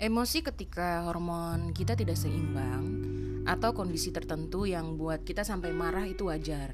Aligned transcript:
Emosi 0.00 0.40
ketika 0.40 1.04
hormon 1.04 1.76
kita 1.76 1.92
tidak 1.92 2.16
seimbang 2.16 3.04
atau 3.44 3.76
kondisi 3.76 4.08
tertentu 4.08 4.64
yang 4.64 4.96
buat 4.96 5.28
kita 5.28 5.44
sampai 5.44 5.76
marah 5.76 6.08
itu 6.08 6.32
wajar. 6.32 6.72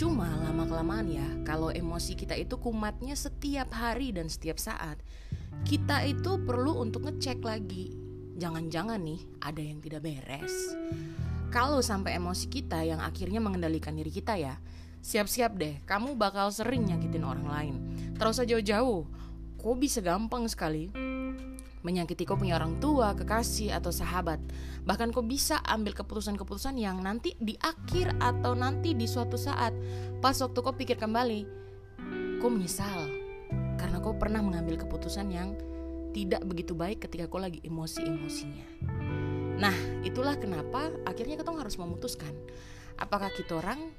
Cuma 0.00 0.24
lama-kelamaan 0.48 1.04
ya, 1.12 1.28
kalau 1.44 1.68
emosi 1.68 2.16
kita 2.16 2.32
itu 2.32 2.56
kumatnya 2.56 3.20
setiap 3.20 3.68
hari 3.68 4.16
dan 4.16 4.32
setiap 4.32 4.56
saat, 4.56 4.96
kita 5.68 6.08
itu 6.08 6.40
perlu 6.40 6.80
untuk 6.80 7.04
ngecek 7.04 7.44
lagi. 7.44 7.92
Jangan-jangan 8.40 8.96
nih 8.96 9.20
ada 9.44 9.60
yang 9.60 9.84
tidak 9.84 10.00
beres. 10.00 10.72
Kalau 11.52 11.84
sampai 11.84 12.16
emosi 12.16 12.48
kita 12.48 12.80
yang 12.80 13.04
akhirnya 13.04 13.44
mengendalikan 13.44 13.92
diri 13.92 14.08
kita 14.08 14.40
ya, 14.40 14.56
siap-siap 15.04 15.52
deh, 15.60 15.84
kamu 15.84 16.16
bakal 16.16 16.48
sering 16.48 16.88
nyakitin 16.88 17.28
orang 17.28 17.44
lain. 17.44 17.74
Terus 18.16 18.40
aja 18.40 18.56
jauh-jauh, 18.56 19.04
kok 19.60 19.76
bisa 19.76 20.00
gampang 20.00 20.48
sekali 20.48 21.03
menyakiti 21.84 22.24
kau 22.24 22.34
punya 22.34 22.56
orang 22.56 22.80
tua, 22.80 23.12
kekasih, 23.12 23.76
atau 23.76 23.92
sahabat. 23.92 24.40
Bahkan 24.88 25.12
kau 25.12 25.22
bisa 25.22 25.60
ambil 25.68 25.92
keputusan-keputusan 25.92 26.80
yang 26.80 27.04
nanti 27.04 27.36
di 27.36 27.54
akhir 27.60 28.16
atau 28.18 28.56
nanti 28.56 28.96
di 28.96 29.04
suatu 29.04 29.36
saat 29.36 29.76
pas 30.24 30.34
waktu 30.40 30.58
kau 30.58 30.72
pikir 30.72 30.96
kembali, 30.96 31.44
kau 32.40 32.48
menyesal 32.48 33.04
karena 33.76 34.00
kau 34.00 34.16
pernah 34.16 34.40
mengambil 34.40 34.80
keputusan 34.80 35.28
yang 35.28 35.52
tidak 36.16 36.40
begitu 36.48 36.72
baik 36.72 37.04
ketika 37.04 37.28
kau 37.28 37.38
lagi 37.38 37.60
emosi-emosinya. 37.60 38.66
Nah, 39.60 39.76
itulah 40.02 40.40
kenapa 40.40 40.90
akhirnya 41.04 41.38
kita 41.38 41.52
harus 41.52 41.76
memutuskan 41.76 42.32
apakah 42.98 43.30
kita 43.34 43.60
orang 43.60 43.92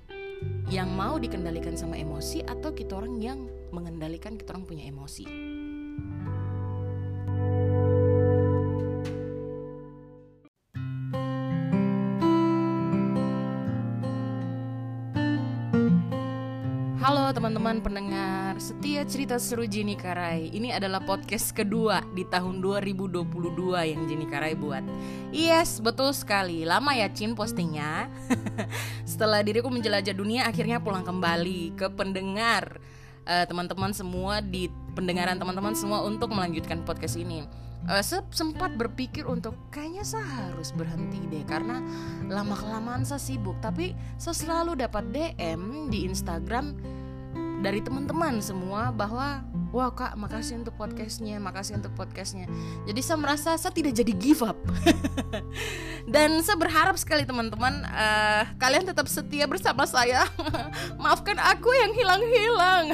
yang 0.67 0.91
mau 0.91 1.15
dikendalikan 1.21 1.77
sama 1.77 1.95
emosi 1.95 2.43
atau 2.43 2.73
kita 2.73 2.97
orang 2.97 3.15
yang 3.21 3.39
mengendalikan 3.71 4.35
kita 4.35 4.55
orang 4.55 4.65
punya 4.67 4.83
emosi. 4.87 5.44
Teman-teman 17.65 17.97
pendengar 17.97 18.61
setia 18.61 19.01
cerita 19.09 19.41
seru 19.41 19.65
Jenny 19.65 19.97
Karai. 19.97 20.53
Ini 20.53 20.77
adalah 20.77 21.01
podcast 21.01 21.49
kedua 21.49 22.05
di 22.13 22.21
tahun 22.21 22.61
2022 22.61 23.25
yang 23.89 24.05
Jenny 24.05 24.29
Karai 24.29 24.53
buat. 24.53 24.85
Yes, 25.33 25.81
betul 25.81 26.13
sekali. 26.13 26.61
Lama 26.61 26.93
ya 26.93 27.09
Cin 27.09 27.33
postingnya. 27.33 28.13
Setelah 29.09 29.41
diriku 29.41 29.73
menjelajah 29.73 30.13
dunia 30.13 30.45
akhirnya 30.45 30.77
pulang 30.77 31.01
kembali 31.01 31.73
ke 31.73 31.89
pendengar 31.89 32.77
uh, 33.25 33.49
Teman-teman 33.49 33.97
semua 33.97 34.45
di 34.45 34.69
pendengaran 34.93 35.41
teman-teman 35.41 35.73
semua 35.73 36.05
untuk 36.05 36.37
melanjutkan 36.37 36.85
podcast 36.85 37.17
ini. 37.17 37.49
Uh, 37.89 38.05
sempat 38.29 38.77
berpikir 38.77 39.25
untuk 39.25 39.57
kayaknya 39.73 40.05
saya 40.05 40.53
harus 40.53 40.69
berhenti 40.69 41.17
deh 41.33 41.41
karena 41.49 41.81
lama 42.29 42.53
kelamaan 42.53 43.01
saya 43.09 43.17
sibuk. 43.17 43.57
Tapi 43.57 43.97
saya 44.21 44.37
selalu 44.37 44.77
dapat 44.77 45.09
DM 45.09 45.89
di 45.89 46.05
Instagram 46.05 47.01
dari 47.65 47.81
teman-teman 47.81 48.37
semua 48.45 48.93
bahwa 48.93 49.41
wah 49.73 49.89
kak 49.89 50.13
makasih 50.13 50.61
untuk 50.61 50.77
podcastnya 50.77 51.41
makasih 51.41 51.81
untuk 51.81 51.97
podcastnya. 51.97 52.45
Jadi 52.85 53.01
saya 53.01 53.17
merasa 53.17 53.57
saya 53.57 53.73
tidak 53.73 53.97
jadi 53.97 54.13
give 54.13 54.45
up. 54.45 54.53
Dan 56.13 56.45
saya 56.45 56.61
berharap 56.61 56.93
sekali 57.01 57.25
teman-teman 57.25 57.81
uh, 57.89 58.53
kalian 58.61 58.85
tetap 58.85 59.09
setia 59.09 59.49
bersama 59.49 59.89
saya. 59.89 60.29
Maafkan 61.01 61.41
aku 61.41 61.73
yang 61.73 61.91
hilang-hilang. 61.97 62.85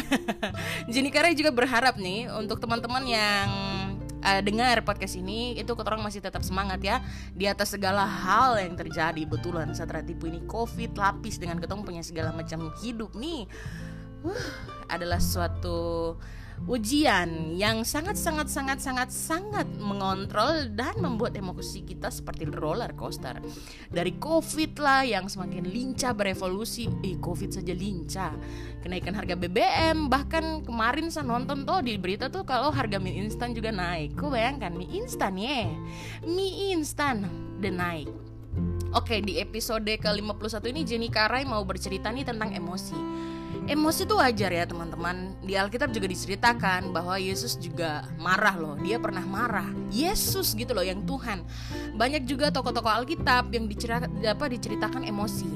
Jenny 0.91 1.11
Kare 1.11 1.35
juga 1.35 1.51
berharap 1.51 1.99
nih 1.99 2.31
untuk 2.31 2.63
teman-teman 2.63 3.03
yang 3.03 3.47
uh, 4.23 4.39
dengar 4.39 4.79
podcast 4.87 5.19
ini 5.19 5.59
itu 5.59 5.75
orang 5.75 5.99
masih 5.99 6.23
tetap 6.23 6.47
semangat 6.47 6.79
ya 6.79 7.03
di 7.35 7.43
atas 7.43 7.75
segala 7.75 8.07
hal 8.07 8.55
yang 8.55 8.79
terjadi. 8.79 9.27
Betulan 9.27 9.75
saat 9.75 9.91
tipu 10.07 10.31
ini 10.31 10.39
covid 10.47 10.95
lapis 10.95 11.35
dengan 11.35 11.59
ketemu 11.59 11.83
punya 11.83 12.03
segala 12.07 12.31
macam 12.31 12.71
hidup 12.79 13.11
nih 13.19 13.51
adalah 14.91 15.19
suatu 15.23 16.15
ujian 16.69 17.57
yang 17.57 17.81
sangat 17.81 18.13
sangat 18.13 18.45
sangat 18.45 18.77
sangat 18.77 19.09
sangat 19.09 19.67
mengontrol 19.81 20.69
dan 20.77 20.93
membuat 21.01 21.33
emosi 21.33 21.81
kita 21.81 22.13
seperti 22.13 22.45
roller 22.45 22.93
coaster. 22.93 23.41
Dari 23.89 24.13
Covid 24.21 24.77
lah 24.77 25.01
yang 25.01 25.25
semakin 25.25 25.65
lincah 25.65 26.13
berevolusi, 26.13 26.85
eh 27.01 27.17
Covid 27.17 27.49
saja 27.49 27.73
lincah. 27.73 28.33
Kenaikan 28.85 29.17
harga 29.17 29.33
BBM, 29.33 30.09
bahkan 30.09 30.61
kemarin 30.61 31.09
saya 31.09 31.25
nonton 31.25 31.65
tuh 31.65 31.81
di 31.81 31.97
berita 31.97 32.29
tuh 32.29 32.45
kalau 32.45 32.69
harga 32.69 33.01
mie 33.01 33.25
instan 33.25 33.57
juga 33.57 33.73
naik. 33.73 34.13
Kau 34.13 34.29
bayangkan 34.29 34.73
mie 34.73 34.89
instan 35.01 35.37
ya, 35.37 35.65
mie 36.25 36.73
instan 36.77 37.25
dan 37.57 37.81
naik. 37.81 38.09
Oke, 38.91 39.23
di 39.23 39.39
episode 39.39 39.87
ke-51 39.87 40.59
ini 40.67 40.81
Jenny 40.83 41.07
Karai 41.07 41.47
mau 41.47 41.63
bercerita 41.63 42.11
nih 42.11 42.27
tentang 42.27 42.51
emosi 42.51 42.99
Emosi 43.69 44.03
itu 44.03 44.15
wajar 44.17 44.51
ya 44.51 44.65
teman-teman. 44.67 45.37
Di 45.45 45.55
Alkitab 45.55 45.95
juga 45.95 46.09
diceritakan 46.09 46.91
bahwa 46.91 47.15
Yesus 47.15 47.55
juga 47.55 48.03
marah 48.19 48.57
loh. 48.57 48.75
Dia 48.81 48.97
pernah 48.99 49.23
marah. 49.23 49.69
Yesus 49.93 50.57
gitu 50.57 50.75
loh 50.75 50.83
yang 50.83 51.05
Tuhan. 51.07 51.45
Banyak 51.95 52.27
juga 52.27 52.49
tokoh-tokoh 52.49 52.89
Alkitab 52.89 53.53
yang 53.53 53.67
diceritakan 53.67 55.07
emosi 55.07 55.49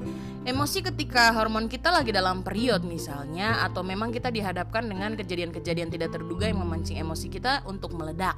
Emosi 0.45 0.85
ketika 0.85 1.33
hormon 1.33 1.65
kita 1.65 1.89
lagi 1.89 2.13
dalam 2.13 2.45
period 2.45 2.85
misalnya 2.85 3.65
Atau 3.65 3.81
memang 3.81 4.13
kita 4.13 4.29
dihadapkan 4.29 4.85
dengan 4.85 5.17
kejadian-kejadian 5.17 5.89
tidak 5.89 6.13
terduga 6.13 6.45
yang 6.45 6.61
memancing 6.61 7.01
emosi 7.01 7.33
kita 7.33 7.65
untuk 7.65 7.97
meledak 7.97 8.37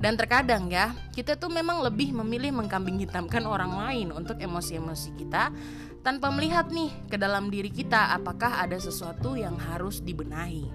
Dan 0.00 0.16
terkadang 0.16 0.72
ya 0.72 0.96
kita 1.12 1.36
tuh 1.36 1.52
memang 1.52 1.84
lebih 1.84 2.16
memilih 2.16 2.56
mengkambing 2.56 3.04
hitamkan 3.04 3.44
orang 3.44 3.68
lain 3.84 4.16
untuk 4.16 4.40
emosi-emosi 4.40 5.12
kita 5.12 5.52
tanpa 6.02 6.32
melihat 6.34 6.72
nih 6.72 6.90
ke 7.06 7.20
dalam 7.20 7.52
diri 7.52 7.70
kita 7.70 8.16
apakah 8.16 8.58
ada 8.58 8.74
sesuatu 8.74 9.38
yang 9.38 9.54
harus 9.54 10.02
dibenahi. 10.02 10.66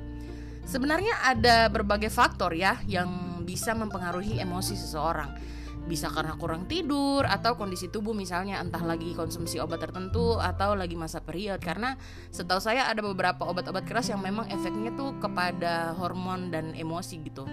Sebenarnya 0.63 1.19
ada 1.23 1.67
berbagai 1.67 2.07
faktor 2.07 2.55
ya 2.55 2.79
yang 2.87 3.43
bisa 3.43 3.75
mempengaruhi 3.75 4.39
emosi 4.39 4.75
seseorang. 4.75 5.56
Bisa 5.87 6.11
karena 6.11 6.35
kurang 6.35 6.67
tidur 6.67 7.23
atau 7.23 7.55
kondisi 7.55 7.87
tubuh 7.87 8.11
misalnya 8.11 8.59
entah 8.59 8.83
lagi 8.83 9.15
konsumsi 9.15 9.57
obat 9.63 9.79
tertentu 9.79 10.35
atau 10.35 10.75
lagi 10.75 10.99
masa 10.99 11.23
period 11.23 11.63
karena 11.63 11.95
setahu 12.29 12.59
saya 12.59 12.91
ada 12.91 12.99
beberapa 12.99 13.47
obat-obat 13.47 13.87
keras 13.87 14.11
yang 14.11 14.19
memang 14.19 14.51
efeknya 14.51 14.91
tuh 14.99 15.15
kepada 15.23 15.95
hormon 15.95 16.51
dan 16.51 16.75
emosi 16.75 17.23
gitu 17.23 17.47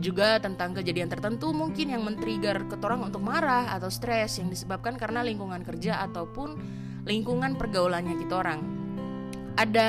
juga 0.00 0.38
tentang 0.42 0.76
kejadian 0.76 1.08
tertentu 1.08 1.52
mungkin 1.52 1.92
yang 1.92 2.02
men-trigger 2.04 2.68
ketorang 2.68 3.06
untuk 3.06 3.22
marah 3.22 3.72
atau 3.72 3.88
stres 3.88 4.40
yang 4.40 4.48
disebabkan 4.48 4.96
karena 5.00 5.24
lingkungan 5.24 5.62
kerja 5.62 6.00
ataupun 6.10 6.58
lingkungan 7.06 7.54
pergaulannya 7.54 8.18
kita 8.18 8.34
orang. 8.34 8.60
Ada 9.56 9.88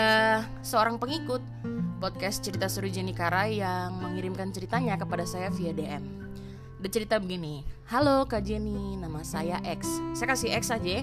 seorang 0.63 0.95
pengikut 0.95 1.43
podcast 1.99 2.45
cerita 2.45 2.71
seru 2.71 2.87
Jenny 2.87 3.11
Kara 3.11 3.49
yang 3.51 3.99
mengirimkan 3.99 4.53
ceritanya 4.55 4.95
kepada 4.95 5.27
saya 5.27 5.51
via 5.51 5.75
DM. 5.75 6.26
Dia 6.77 6.93
cerita 6.93 7.17
begini, 7.17 7.65
Halo 7.89 8.29
Kak 8.29 8.45
Jenny, 8.45 9.01
nama 9.01 9.25
saya 9.25 9.57
X. 9.65 9.97
Saya 10.13 10.29
kasih 10.29 10.53
X 10.61 10.69
aja 10.69 11.01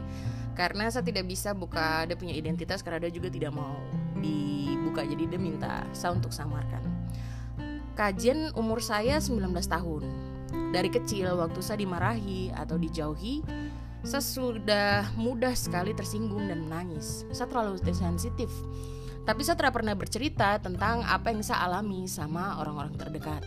karena 0.55 0.87
saya 0.87 1.03
tidak 1.03 1.27
bisa 1.27 1.51
buka 1.51 2.07
dia 2.07 2.15
punya 2.15 2.31
identitas 2.31 2.79
karena 2.79 3.03
dia 3.03 3.11
juga 3.11 3.27
tidak 3.27 3.51
mau 3.51 3.83
dibuka 4.23 5.03
jadi 5.03 5.27
dia 5.27 5.41
minta 5.43 5.83
saya 5.91 6.15
untuk 6.15 6.31
samarkan. 6.31 6.79
Kajian 7.99 8.55
umur 8.55 8.79
saya 8.79 9.19
19 9.19 9.51
tahun. 9.67 10.07
Dari 10.71 10.95
kecil 10.95 11.35
waktu 11.43 11.59
saya 11.59 11.83
dimarahi 11.83 12.55
atau 12.55 12.79
dijauhi, 12.79 13.43
saya 14.07 14.23
sudah 14.23 15.11
mudah 15.19 15.59
sekali 15.59 15.91
tersinggung 15.91 16.47
dan 16.47 16.71
menangis. 16.71 17.27
Saya 17.35 17.51
terlalu 17.51 17.83
sensitif. 17.83 18.47
Tapi 19.27 19.43
saya 19.43 19.59
tidak 19.59 19.75
pernah 19.75 19.99
bercerita 19.99 20.55
tentang 20.63 21.03
apa 21.03 21.35
yang 21.35 21.43
saya 21.43 21.67
alami 21.67 22.07
sama 22.07 22.63
orang-orang 22.63 22.95
terdekat. 22.95 23.43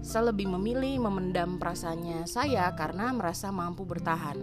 Saya 0.00 0.32
lebih 0.32 0.48
memilih 0.50 1.00
memendam 1.04 1.60
perasaannya 1.60 2.24
saya 2.28 2.68
karena 2.74 3.12
merasa 3.12 3.52
mampu 3.52 3.84
bertahan. 3.84 4.40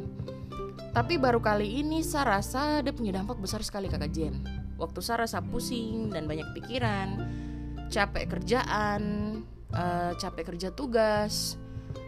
Tapi 0.94 1.18
baru 1.18 1.42
kali 1.42 1.82
ini 1.82 2.06
saya 2.06 2.38
rasa 2.38 2.86
dia 2.86 2.94
punya 2.94 3.18
dampak 3.18 3.42
besar 3.42 3.66
sekali 3.66 3.90
kakak 3.90 4.14
Jen. 4.14 4.36
Waktu 4.78 5.00
saya 5.02 5.26
rasa 5.26 5.42
pusing 5.42 6.14
dan 6.14 6.30
banyak 6.30 6.54
pikiran, 6.54 7.18
capek 7.90 8.30
kerjaan, 8.30 9.02
uh, 9.74 10.14
capek 10.18 10.54
kerja 10.54 10.70
tugas, 10.74 11.58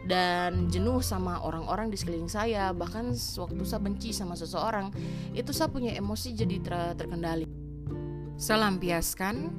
dan 0.05 0.69
jenuh 0.69 1.01
sama 1.01 1.41
orang-orang 1.41 1.89
di 1.89 1.97
sekeliling 1.97 2.29
saya 2.29 2.69
bahkan 2.73 3.13
waktu 3.13 3.63
saya 3.65 3.81
benci 3.81 4.13
sama 4.13 4.37
seseorang 4.37 4.93
itu 5.33 5.49
saya 5.49 5.69
punya 5.69 5.97
emosi 5.97 6.37
jadi 6.37 6.55
ter 6.61 6.73
terkendali 6.93 7.49
saya 8.37 8.69
lampiaskan 8.69 9.49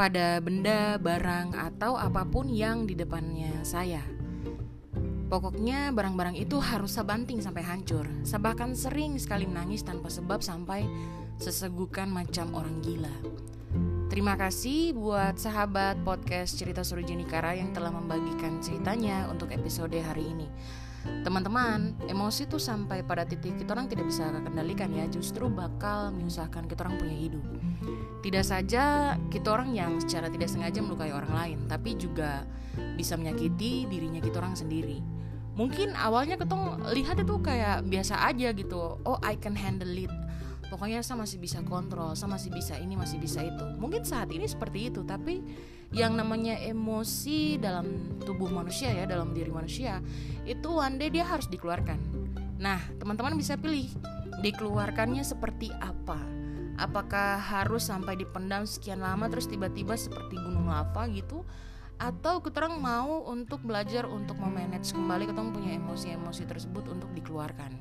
pada 0.00 0.40
benda, 0.40 0.96
barang, 0.96 1.52
atau 1.52 1.92
apa 2.00 2.24
pun 2.24 2.48
yang 2.48 2.88
di 2.88 2.96
depannya 2.96 3.52
saya. 3.60 4.00
Pokoknya 5.28 5.92
barang-barang 5.92 6.40
itu 6.40 6.56
harus 6.56 6.96
saya 6.96 7.04
banting 7.04 7.44
sampai 7.44 7.60
hancur. 7.68 8.08
Saya 8.24 8.40
bahkan 8.40 8.72
sering 8.72 9.20
sekali 9.20 9.44
menangis 9.44 9.84
tanpa 9.84 10.08
sebab 10.08 10.40
sampai 10.40 10.88
sesegukan 11.36 12.08
macam 12.08 12.56
orang 12.56 12.80
gila. 12.80 13.12
Terima 14.08 14.40
kasih 14.40 14.96
buat 14.96 15.36
sahabat 15.36 16.00
podcast 16.00 16.56
Cerita 16.56 16.80
Seru 16.80 17.04
Jenikara 17.04 17.52
yang 17.52 17.76
telah 17.76 17.92
membagikan 17.92 18.56
ceritanya 18.64 19.28
untuk 19.28 19.52
episode 19.52 20.00
hari 20.00 20.32
ini. 20.32 20.48
Teman-teman, 21.20 22.00
emosi 22.08 22.48
tuh 22.48 22.56
sampai 22.56 23.04
pada 23.04 23.28
titik 23.28 23.60
kita 23.60 23.76
orang 23.76 23.92
tidak 23.92 24.08
bisa 24.08 24.32
kendalikan 24.40 24.88
ya, 24.92 25.04
justru 25.12 25.52
bakal 25.52 26.10
menyusahkan 26.16 26.64
kita 26.64 26.88
orang 26.88 26.96
punya 26.96 27.16
hidup. 27.16 27.44
Tidak 28.24 28.44
saja 28.44 29.16
kita 29.28 29.48
orang 29.52 29.76
yang 29.76 30.00
secara 30.00 30.32
tidak 30.32 30.48
sengaja 30.48 30.80
melukai 30.80 31.12
orang 31.12 31.32
lain, 31.32 31.58
tapi 31.68 31.96
juga 31.96 32.48
bisa 32.96 33.20
menyakiti 33.20 33.84
dirinya 33.84 34.20
kita 34.20 34.40
orang 34.40 34.56
sendiri. 34.56 35.04
Mungkin 35.56 35.92
awalnya 35.92 36.40
ketong 36.40 36.88
lihat 36.96 37.20
itu 37.20 37.36
kayak 37.42 37.84
biasa 37.84 38.24
aja 38.24 38.48
gitu, 38.56 38.96
oh 39.04 39.18
I 39.20 39.36
can 39.36 39.52
handle 39.52 39.92
it 39.92 40.12
pokoknya 40.70 41.02
saya 41.02 41.18
masih 41.18 41.42
bisa 41.42 41.58
kontrol 41.66 42.14
saya 42.14 42.30
masih 42.30 42.54
bisa 42.54 42.78
ini 42.78 42.94
masih 42.94 43.18
bisa 43.18 43.42
itu 43.42 43.66
mungkin 43.76 44.06
saat 44.06 44.30
ini 44.30 44.46
seperti 44.46 44.94
itu 44.94 45.02
tapi 45.02 45.42
yang 45.90 46.14
namanya 46.14 46.54
emosi 46.58 47.58
dalam 47.58 48.18
tubuh 48.22 48.46
manusia 48.46 48.94
ya 48.94 49.10
dalam 49.10 49.34
diri 49.34 49.50
manusia 49.50 49.98
itu 50.46 50.70
one 50.70 51.02
day 51.02 51.10
dia 51.10 51.26
harus 51.26 51.50
dikeluarkan. 51.50 51.98
Nah 52.62 52.78
teman-teman 53.02 53.34
bisa 53.34 53.58
pilih 53.58 53.90
dikeluarkannya 54.42 55.26
seperti 55.26 55.74
apa. 55.82 56.18
Apakah 56.80 57.36
harus 57.36 57.90
sampai 57.90 58.16
dipendam 58.16 58.64
sekian 58.64 59.04
lama 59.04 59.28
terus 59.28 59.50
tiba-tiba 59.50 59.98
seperti 59.98 60.38
gunung 60.38 60.70
lava 60.70 61.10
gitu 61.12 61.44
atau 62.00 62.40
kita 62.40 62.64
orang 62.64 62.80
mau 62.80 63.28
untuk 63.28 63.60
belajar 63.60 64.08
untuk 64.08 64.40
memanage 64.40 64.96
kembali 64.96 65.28
kita 65.28 65.42
punya 65.52 65.76
emosi-emosi 65.76 66.48
tersebut 66.48 66.88
untuk 66.88 67.12
dikeluarkan. 67.12 67.76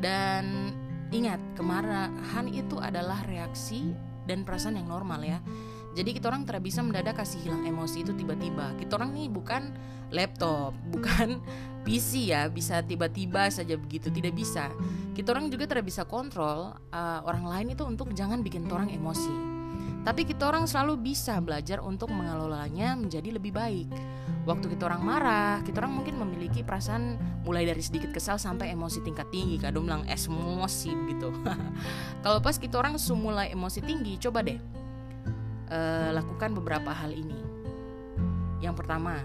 Dan 0.00 0.72
Ingat, 1.10 1.42
kemarahan 1.58 2.46
itu 2.54 2.78
adalah 2.78 3.26
reaksi 3.26 3.90
dan 4.30 4.46
perasaan 4.46 4.78
yang 4.78 4.86
normal 4.86 5.26
ya. 5.26 5.42
Jadi 5.90 6.10
kita 6.14 6.30
orang 6.30 6.46
tidak 6.46 6.62
bisa 6.62 6.80
mendadak 6.86 7.18
kasih 7.18 7.42
hilang 7.42 7.66
emosi 7.66 8.06
itu 8.06 8.12
tiba-tiba. 8.14 8.78
Kita 8.78 8.94
orang 8.94 9.10
nih 9.10 9.26
bukan 9.26 9.74
laptop, 10.14 10.74
bukan 10.94 11.42
PC 11.82 12.30
ya, 12.30 12.46
bisa 12.46 12.84
tiba-tiba 12.84 13.50
saja 13.50 13.74
begitu, 13.74 14.12
tidak 14.12 14.36
bisa. 14.36 14.70
Kita 15.16 15.34
orang 15.34 15.50
juga 15.50 15.66
tidak 15.66 15.88
bisa 15.90 16.06
kontrol 16.06 16.76
uh, 16.94 17.20
orang 17.26 17.44
lain 17.48 17.66
itu 17.74 17.82
untuk 17.82 18.12
jangan 18.14 18.44
bikin 18.44 18.68
orang 18.70 18.92
emosi. 18.92 19.50
Tapi 20.00 20.24
kita 20.24 20.48
orang 20.48 20.64
selalu 20.64 21.12
bisa 21.12 21.36
belajar 21.44 21.84
untuk 21.84 22.08
mengelolanya 22.08 22.96
menjadi 22.96 23.36
lebih 23.36 23.52
baik. 23.52 23.92
Waktu 24.48 24.72
kita 24.72 24.88
orang 24.88 25.04
marah, 25.04 25.60
kita 25.60 25.84
orang 25.84 26.00
mungkin 26.00 26.16
memiliki 26.16 26.64
perasaan 26.64 27.20
mulai 27.44 27.68
dari 27.68 27.84
sedikit 27.84 28.08
kesal 28.08 28.40
sampai 28.40 28.72
emosi 28.72 29.04
tingkat 29.04 29.28
tinggi. 29.28 29.60
Kadang 29.60 29.84
bilang 29.84 30.08
emosi 30.08 30.96
gitu. 31.12 31.28
Kalau 32.24 32.40
pas 32.40 32.56
kita 32.56 32.80
orang 32.80 32.96
mulai 33.12 33.52
emosi 33.52 33.84
tinggi, 33.84 34.16
coba 34.16 34.40
deh 34.40 34.79
uh, 35.70 36.10
lakukan 36.12 36.52
beberapa 36.58 36.90
hal 36.92 37.14
ini. 37.14 37.38
Yang 38.60 38.84
pertama, 38.84 39.24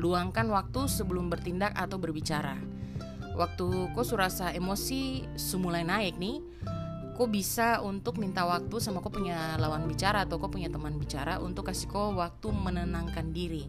luangkan 0.00 0.48
waktu 0.50 0.90
sebelum 0.90 1.30
bertindak 1.30 1.76
atau 1.76 2.00
berbicara. 2.00 2.58
Waktu 3.36 3.92
kau 3.92 4.02
surasa 4.02 4.50
emosi 4.56 5.28
semulai 5.36 5.84
naik 5.84 6.16
nih, 6.16 6.40
kok 7.16 7.28
bisa 7.32 7.80
untuk 7.84 8.20
minta 8.20 8.44
waktu 8.48 8.76
sama 8.80 9.04
kok 9.04 9.12
punya 9.12 9.56
lawan 9.56 9.88
bicara 9.88 10.28
atau 10.28 10.36
kok 10.36 10.52
punya 10.52 10.68
teman 10.68 11.00
bicara 11.00 11.40
untuk 11.40 11.68
kasih 11.68 11.88
kok 11.88 12.12
waktu 12.12 12.52
menenangkan 12.52 13.32
diri 13.32 13.64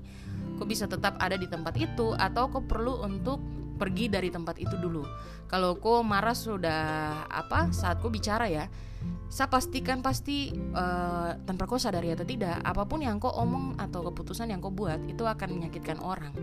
kok 0.58 0.68
bisa 0.68 0.90
tetap 0.90 1.16
ada 1.22 1.38
di 1.38 1.46
tempat 1.46 1.78
itu 1.78 2.18
atau 2.18 2.50
kok 2.50 2.66
perlu 2.66 3.06
untuk 3.06 3.40
pergi 3.78 4.10
dari 4.12 4.34
tempat 4.34 4.58
itu 4.58 4.76
dulu 4.76 5.06
kalau 5.48 5.78
kok 5.80 6.04
marah 6.04 6.36
sudah 6.36 6.82
apa 7.30 7.72
saat 7.72 8.02
kok 8.04 8.12
bicara 8.12 8.50
ya 8.50 8.66
saya 9.30 9.48
pastikan 9.52 10.02
pasti 10.02 10.52
uh, 10.52 11.38
tanpa 11.46 11.70
kau 11.70 11.78
sadari 11.78 12.12
atau 12.12 12.26
tidak 12.26 12.60
apa 12.66 12.84
pun 12.90 13.06
yang 13.06 13.22
kau 13.22 13.30
omong 13.30 13.78
atau 13.78 14.02
keputusan 14.10 14.50
yang 14.50 14.60
kau 14.60 14.74
buat 14.74 15.00
itu 15.06 15.22
akan 15.24 15.62
menyakitkan 15.62 16.02
orang 16.02 16.34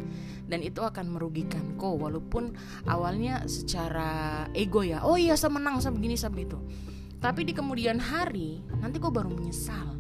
dan 0.47 0.63
itu 0.63 0.81
akan 0.81 1.13
merugikan 1.13 1.75
kau 1.75 1.99
walaupun 1.99 2.55
awalnya 2.87 3.43
secara 3.51 4.47
ego 4.55 4.87
ya 4.87 5.03
oh 5.03 5.19
iya 5.19 5.35
saya 5.35 5.51
menang 5.53 5.83
saya 5.83 5.93
begini 5.93 6.15
saya 6.15 6.31
begitu 6.31 6.57
tapi 7.25 7.41
di 7.49 7.57
kemudian 7.57 7.97
hari 7.97 8.61
nanti 8.85 9.01
kau 9.01 9.09
baru 9.09 9.33
menyesal. 9.33 9.97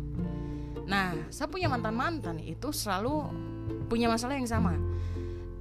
Nah, 0.84 1.16
saya 1.32 1.48
punya 1.48 1.72
mantan-mantan 1.72 2.36
itu 2.36 2.68
selalu 2.68 3.32
punya 3.88 4.12
masalah 4.12 4.36
yang 4.36 4.44
sama. 4.44 4.76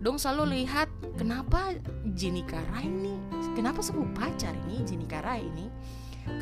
Dong 0.04 0.20
selalu 0.20 0.60
lihat 0.60 0.92
kenapa 1.16 1.80
Jenny 2.12 2.44
Kara 2.44 2.84
ini, 2.84 3.16
kenapa 3.56 3.80
sebuah 3.80 4.12
pacar 4.12 4.52
ini 4.68 4.84
Jenny 4.84 5.08
Kara 5.08 5.40
ini, 5.40 5.72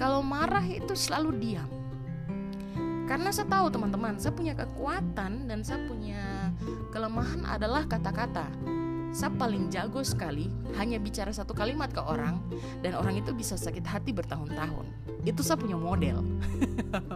kalau 0.02 0.25
marah 0.25 0.66
itu 0.66 0.98
selalu 0.98 1.38
diam. 1.38 1.69
Karena 3.06 3.30
saya 3.30 3.46
tahu 3.46 3.69
teman-teman, 3.69 4.18
saya 4.18 4.34
punya 4.34 4.58
kekuatan 4.58 5.46
dan 5.46 5.62
saya 5.62 5.78
punya 5.86 6.50
kelemahan 6.90 7.46
adalah 7.46 7.86
kata-kata 7.86 8.50
saya 9.12 9.28
paling 9.36 9.68
jago 9.68 10.00
sekali 10.07 10.48
hanya 10.80 10.96
bicara 10.96 11.36
satu 11.36 11.52
kalimat 11.52 11.92
ke 11.92 12.00
orang 12.00 12.40
dan 12.80 12.96
orang 12.96 13.19
itu 13.19 13.36
bisa 13.36 13.60
sakit 13.60 13.84
hati 13.84 14.16
bertahun-tahun. 14.16 14.88
Itu 15.28 15.44
saya 15.44 15.60
punya 15.60 15.75
model. 15.75 16.24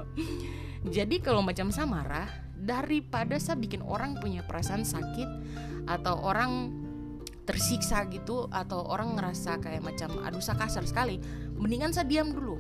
Jadi 0.96 1.24
kalau 1.24 1.40
macam 1.40 1.72
saya 1.72 1.88
marah, 1.88 2.28
daripada 2.60 3.40
saya 3.40 3.56
bikin 3.56 3.80
orang 3.80 4.20
punya 4.20 4.44
perasaan 4.44 4.84
sakit 4.84 5.30
atau 5.86 6.22
orang 6.22 6.74
tersiksa 7.46 8.10
gitu 8.10 8.50
atau 8.50 8.90
orang 8.90 9.14
ngerasa 9.18 9.62
kayak 9.62 9.86
macam 9.86 10.10
aduh 10.26 10.42
saya 10.42 10.58
kasar 10.66 10.84
sekali, 10.86 11.22
mendingan 11.56 11.94
saya 11.94 12.10
diam 12.10 12.34
dulu. 12.34 12.58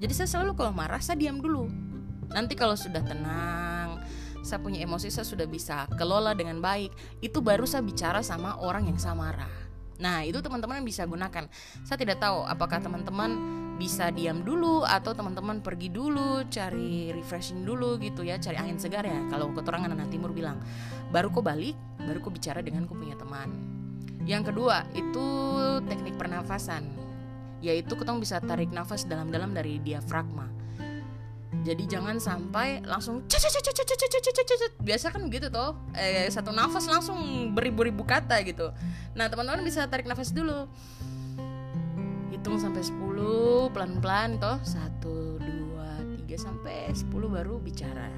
Jadi 0.00 0.12
saya 0.14 0.28
selalu 0.30 0.56
kalau 0.56 0.72
marah 0.72 1.00
saya 1.00 1.20
diam 1.20 1.38
dulu. 1.40 1.68
Nanti 2.28 2.56
kalau 2.56 2.76
sudah 2.76 3.00
tenang, 3.04 4.04
saya 4.48 4.64
punya 4.64 4.80
emosi 4.80 5.12
saya 5.12 5.26
sudah 5.26 5.44
bisa 5.44 5.84
kelola 6.00 6.32
dengan 6.32 6.62
baik 6.62 6.88
itu 7.20 7.44
baru 7.44 7.68
saya 7.68 7.84
bicara 7.84 8.24
sama 8.24 8.56
orang 8.62 8.88
yang 8.88 8.96
saya 8.96 9.12
marah 9.12 9.52
nah 10.00 10.22
itu 10.24 10.40
teman-teman 10.40 10.80
bisa 10.86 11.04
gunakan 11.04 11.50
saya 11.84 11.98
tidak 12.00 12.16
tahu 12.22 12.46
apakah 12.48 12.80
teman-teman 12.80 13.36
bisa 13.78 14.10
diam 14.10 14.42
dulu 14.42 14.82
atau 14.82 15.14
teman-teman 15.14 15.62
pergi 15.62 15.88
dulu 15.88 16.42
cari 16.50 17.14
refreshing 17.14 17.62
dulu 17.62 17.94
gitu 18.02 18.26
ya 18.26 18.34
cari 18.42 18.58
angin 18.58 18.76
segar 18.76 19.06
ya. 19.06 19.22
Kalau 19.30 19.54
keterangan 19.54 19.88
anak 19.88 20.10
timur 20.10 20.34
bilang 20.34 20.58
baru 21.14 21.30
kok 21.30 21.46
balik 21.46 21.78
baru 22.02 22.18
kok 22.18 22.34
bicara 22.34 22.60
dengan 22.60 22.90
kau 22.90 22.98
punya 22.98 23.14
teman. 23.14 23.54
Yang 24.26 24.52
kedua 24.52 24.82
itu 24.92 25.26
teknik 25.86 26.18
pernafasan 26.18 26.90
yaitu 27.62 27.94
kita 27.94 28.14
bisa 28.18 28.42
tarik 28.42 28.70
nafas 28.74 29.06
dalam-dalam 29.06 29.54
dari 29.54 29.78
diafragma. 29.78 30.50
Jadi 31.64 31.90
jangan 31.90 32.20
sampai 32.20 32.84
langsung 32.84 33.24
biasa 34.84 35.06
kan 35.10 35.22
gitu 35.32 35.48
toh 35.48 35.74
eh, 35.96 36.28
satu 36.28 36.52
nafas 36.52 36.86
langsung 36.90 37.50
beribu-ribu 37.54 38.02
kata 38.02 38.42
gitu. 38.42 38.74
Nah 39.14 39.30
teman-teman 39.30 39.62
bisa 39.62 39.86
tarik 39.86 40.06
nafas 40.06 40.34
dulu 40.34 40.66
sampai 42.58 42.82
10 42.82 43.70
pelan-pelan 43.70 44.42
toh. 44.42 44.58
Satu 44.66 45.38
dua 45.38 46.02
tiga 46.18 46.36
sampai 46.36 46.90
10 46.90 47.06
baru 47.08 47.62
bicara. 47.62 48.10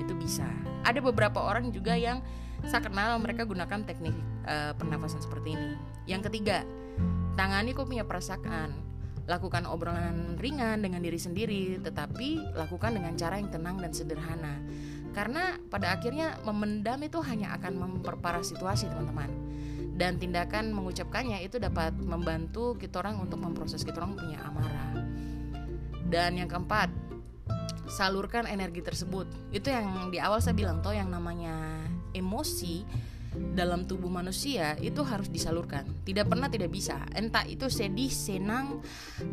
Itu 0.00 0.16
bisa. 0.16 0.48
Ada 0.82 1.04
beberapa 1.04 1.44
orang 1.44 1.70
juga 1.70 1.94
yang 1.94 2.24
saya 2.64 2.82
kenal 2.82 3.20
mereka 3.20 3.44
gunakan 3.44 3.84
teknik 3.84 4.16
uh, 4.48 4.72
pernafasan 4.74 5.20
seperti 5.20 5.54
ini. 5.54 5.70
Yang 6.08 6.32
ketiga 6.32 6.64
tangani 7.36 7.76
punya 7.76 8.08
perasaan. 8.08 8.90
Lakukan 9.22 9.70
obrolan 9.70 10.34
ringan 10.34 10.82
dengan 10.82 10.98
diri 10.98 11.14
sendiri, 11.14 11.78
tetapi 11.78 12.58
lakukan 12.58 12.98
dengan 12.98 13.14
cara 13.14 13.38
yang 13.38 13.54
tenang 13.54 13.78
dan 13.78 13.94
sederhana. 13.94 14.58
Karena 15.14 15.54
pada 15.70 15.94
akhirnya 15.94 16.42
memendam 16.42 16.98
itu 17.06 17.22
hanya 17.22 17.54
akan 17.54 17.78
memperparah 17.78 18.42
situasi, 18.42 18.90
teman-teman. 18.90 19.30
Dan 19.92 20.16
tindakan 20.16 20.72
mengucapkannya 20.72 21.44
itu 21.44 21.60
dapat 21.60 21.92
membantu 22.00 22.74
kita 22.80 23.04
orang 23.04 23.20
untuk 23.20 23.38
memproses 23.44 23.84
kita 23.84 24.00
orang 24.00 24.16
punya 24.16 24.38
amarah. 24.40 24.90
Dan 26.08 26.40
yang 26.40 26.48
keempat, 26.48 26.88
salurkan 27.92 28.48
energi 28.48 28.80
tersebut. 28.80 29.28
Itu 29.52 29.68
yang 29.68 30.08
di 30.08 30.16
awal 30.16 30.40
saya 30.40 30.56
bilang 30.56 30.80
toh 30.80 30.96
yang 30.96 31.12
namanya 31.12 31.84
emosi 32.16 32.84
dalam 33.32 33.88
tubuh 33.88 34.12
manusia 34.12 34.76
itu 34.80 35.00
harus 35.04 35.32
disalurkan. 35.32 35.88
Tidak 36.04 36.28
pernah 36.28 36.52
tidak 36.52 36.68
bisa. 36.72 37.00
Entah 37.16 37.44
itu 37.48 37.68
sedih, 37.72 38.12
senang, 38.12 38.84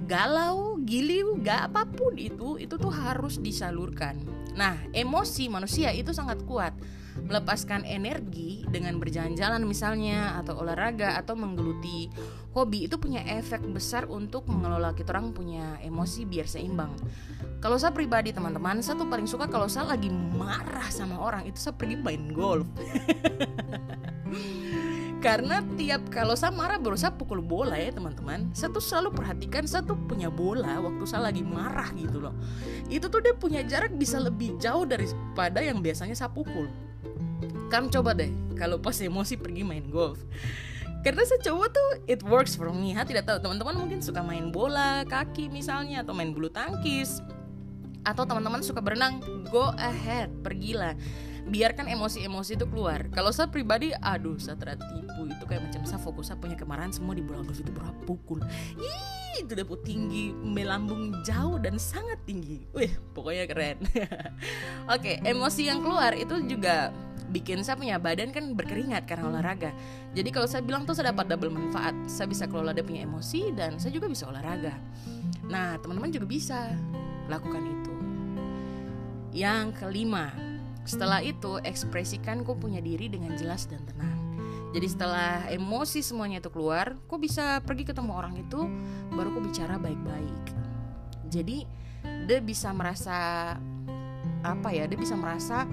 galau, 0.07 0.79
giliu, 0.83 1.39
gak 1.43 1.71
apa 1.71 1.83
pun 1.83 2.15
itu, 2.15 2.55
itu 2.59 2.79
tuh 2.79 2.91
harus 2.91 3.39
disalurkan. 3.43 4.23
Nah, 4.55 4.79
emosi 4.95 5.51
manusia 5.51 5.91
itu 5.91 6.15
sangat 6.15 6.43
kuat. 6.47 6.71
Melepaskan 7.25 7.83
energi 7.83 8.63
dengan 8.69 9.01
berjalan-jalan 9.01 9.65
misalnya 9.65 10.39
atau 10.39 10.61
olahraga 10.61 11.17
atau 11.19 11.35
menggeluti 11.35 12.07
hobi 12.53 12.85
itu 12.89 12.97
punya 12.97 13.21
efek 13.25 13.61
besar 13.69 14.09
untuk 14.09 14.45
mengelola 14.49 14.93
kita 14.93 15.13
orang 15.13 15.33
punya 15.33 15.77
emosi 15.83 16.25
biar 16.25 16.47
seimbang. 16.47 16.93
Kalau 17.59 17.75
saya 17.75 17.91
pribadi 17.91 18.31
teman-teman, 18.31 18.79
saya 18.79 18.95
tuh 18.95 19.09
paling 19.11 19.27
suka 19.27 19.51
kalau 19.51 19.67
saya 19.67 19.91
lagi 19.91 20.07
marah 20.11 20.87
sama 20.87 21.19
orang 21.19 21.43
itu 21.43 21.59
saya 21.59 21.75
pergi 21.75 21.99
main 21.99 22.31
golf. 22.31 22.67
karena 25.19 25.59
tiap 25.75 26.07
kalau 26.07 26.31
saya 26.31 26.55
marah 26.55 26.79
berusaha 26.79 27.11
pukul 27.11 27.43
bola 27.43 27.75
ya 27.75 27.91
teman-teman 27.91 28.55
saya 28.55 28.71
tuh 28.71 28.79
selalu 28.79 29.19
perhatikan 29.19 29.67
saya 29.67 29.83
tuh 29.83 29.99
punya 30.07 30.31
bola 30.31 30.79
waktu 30.79 31.03
saya 31.03 31.27
lagi 31.27 31.43
marah 31.43 31.91
gitu 31.99 32.23
loh 32.23 32.35
itu 32.87 33.03
tuh 33.11 33.19
dia 33.19 33.35
punya 33.35 33.61
jarak 33.67 33.91
bisa 33.99 34.15
lebih 34.15 34.55
jauh 34.63 34.87
daripada 34.87 35.59
yang 35.59 35.83
biasanya 35.83 36.15
saya 36.15 36.31
pukul 36.31 36.71
kamu 37.69 37.87
coba 37.93 38.11
deh 38.17 38.31
kalau 38.57 38.81
pas 38.81 38.95
emosi 38.99 39.39
pergi 39.39 39.63
main 39.63 39.85
golf. 39.87 40.19
Karena 40.99 41.23
saya 41.23 41.39
coba 41.39 41.71
tuh 41.71 41.89
it 42.11 42.19
works 42.27 42.59
for 42.59 42.67
me. 42.75 42.91
Ha 42.91 43.07
tidak 43.07 43.23
tahu 43.23 43.39
teman-teman 43.39 43.75
mungkin 43.79 44.03
suka 44.03 44.19
main 44.19 44.51
bola 44.51 45.07
kaki 45.07 45.47
misalnya 45.47 46.03
atau 46.03 46.11
main 46.11 46.35
bulu 46.35 46.51
tangkis 46.51 47.23
atau 48.03 48.23
teman-teman 48.23 48.63
suka 48.63 48.83
berenang 48.83 49.23
go 49.47 49.71
ahead 49.79 50.27
pergilah. 50.43 50.99
Biarkan 51.49 51.89
emosi-emosi 51.89 52.59
itu 52.59 52.67
keluar. 52.67 53.07
Kalau 53.15 53.31
saya 53.31 53.47
pribadi 53.47 53.95
aduh 53.95 54.35
saya 54.37 54.59
tertipu 54.59 55.23
itu 55.25 55.43
kayak 55.47 55.71
macam 55.71 55.81
saya 55.87 55.97
fokus 56.03 56.29
saya 56.29 56.37
punya 56.37 56.59
kemarahan 56.59 56.91
semua 56.91 57.15
di 57.15 57.23
bola 57.23 57.41
golf 57.47 57.57
itu 57.57 57.71
berapa 57.71 57.95
pukul. 58.03 58.43
Ih, 58.75 59.45
itu 59.47 59.55
dapat 59.55 59.79
tinggi 59.87 60.35
melambung 60.35 61.15
jauh 61.23 61.57
dan 61.57 61.79
sangat 61.79 62.19
tinggi. 62.27 62.67
Wih 62.75 62.91
pokoknya 63.15 63.47
keren. 63.47 63.77
Oke 63.87 64.03
okay, 64.91 65.15
emosi 65.23 65.71
yang 65.71 65.79
keluar 65.79 66.11
itu 66.11 66.43
juga 66.43 66.91
bikin 67.29 67.61
saya 67.61 67.77
punya 67.77 68.01
badan 68.01 68.33
kan 68.33 68.57
berkeringat 68.57 69.05
karena 69.05 69.29
olahraga 69.29 69.71
jadi 70.17 70.29
kalau 70.33 70.49
saya 70.49 70.65
bilang 70.65 70.83
tuh 70.83 70.97
saya 70.97 71.13
dapat 71.13 71.29
double 71.29 71.53
manfaat 71.53 71.93
saya 72.09 72.25
bisa 72.25 72.49
kelola 72.49 72.73
dia 72.73 72.81
punya 72.81 73.05
emosi 73.05 73.53
dan 73.53 73.77
saya 73.77 73.93
juga 73.93 74.09
bisa 74.09 74.25
olahraga 74.25 74.73
nah 75.45 75.77
teman-teman 75.77 76.09
juga 76.09 76.25
bisa 76.25 76.73
lakukan 77.29 77.61
itu 77.61 77.93
yang 79.29 79.69
kelima 79.77 80.49
setelah 80.89 81.21
itu, 81.21 81.61
ekspresikan 81.61 82.41
kau 82.41 82.57
punya 82.57 82.81
diri 82.81 83.13
dengan 83.13 83.37
jelas 83.37 83.69
dan 83.69 83.85
tenang. 83.85 84.17
Jadi 84.73 84.87
setelah 84.89 85.45
emosi 85.45 86.01
semuanya 86.01 86.41
itu 86.41 86.49
keluar, 86.49 86.97
kau 87.05 87.21
bisa 87.21 87.61
pergi 87.61 87.85
ketemu 87.85 88.09
orang 88.09 88.33
itu, 88.41 88.65
baru 89.13 89.29
kau 89.37 89.43
bicara 89.45 89.77
baik-baik. 89.77 90.45
Jadi 91.29 91.69
dia 92.25 92.41
bisa 92.41 92.73
merasa 92.73 93.53
apa 94.41 94.69
ya? 94.73 94.89
Dia 94.89 94.97
bisa 94.97 95.13
merasa 95.13 95.69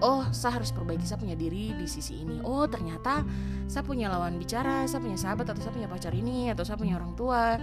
oh 0.00 0.26
saya 0.30 0.62
harus 0.62 0.70
perbaiki 0.70 1.04
saya 1.06 1.18
punya 1.18 1.34
diri 1.34 1.74
di 1.74 1.86
sisi 1.86 2.22
ini. 2.22 2.38
Oh 2.46 2.66
ternyata 2.70 3.26
saya 3.66 3.82
punya 3.84 4.08
lawan 4.08 4.38
bicara 4.38 4.86
saya 4.86 5.02
punya 5.02 5.18
sahabat 5.18 5.50
atau 5.50 5.60
saya 5.62 5.74
punya 5.74 5.88
pacar 5.90 6.12
ini 6.14 6.50
atau 6.54 6.62
saya 6.62 6.78
punya 6.78 6.98
orang 6.98 7.12
tua. 7.18 7.58